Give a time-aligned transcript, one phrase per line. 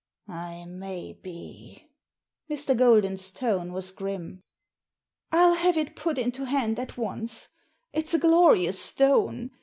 [0.27, 1.91] "I may be."
[2.49, 2.75] Mr.
[2.75, 4.41] Golden's tone was grim."
[5.31, 7.49] I'll have it put into hand at once.
[7.93, 9.51] It's a glorious stone.